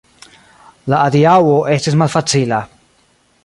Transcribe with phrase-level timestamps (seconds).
[0.93, 2.63] La adiaŭo estis malfacila.